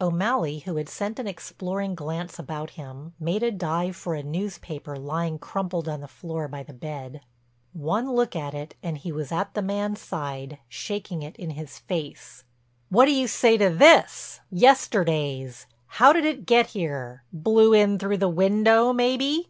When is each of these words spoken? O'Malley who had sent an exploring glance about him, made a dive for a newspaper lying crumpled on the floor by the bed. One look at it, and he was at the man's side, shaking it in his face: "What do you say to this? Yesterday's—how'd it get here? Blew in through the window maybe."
O'Malley 0.00 0.58
who 0.64 0.74
had 0.74 0.88
sent 0.88 1.20
an 1.20 1.28
exploring 1.28 1.94
glance 1.94 2.36
about 2.36 2.70
him, 2.70 3.14
made 3.20 3.44
a 3.44 3.52
dive 3.52 3.94
for 3.94 4.16
a 4.16 4.24
newspaper 4.24 4.96
lying 4.96 5.38
crumpled 5.38 5.88
on 5.88 6.00
the 6.00 6.08
floor 6.08 6.48
by 6.48 6.64
the 6.64 6.72
bed. 6.72 7.20
One 7.72 8.10
look 8.10 8.34
at 8.34 8.54
it, 8.54 8.74
and 8.82 8.98
he 8.98 9.12
was 9.12 9.30
at 9.30 9.54
the 9.54 9.62
man's 9.62 10.00
side, 10.00 10.58
shaking 10.68 11.22
it 11.22 11.36
in 11.36 11.50
his 11.50 11.78
face: 11.78 12.42
"What 12.88 13.04
do 13.04 13.12
you 13.12 13.28
say 13.28 13.56
to 13.56 13.70
this? 13.70 14.40
Yesterday's—how'd 14.50 16.16
it 16.16 16.44
get 16.44 16.66
here? 16.70 17.22
Blew 17.32 17.72
in 17.72 18.00
through 18.00 18.18
the 18.18 18.28
window 18.28 18.92
maybe." 18.92 19.48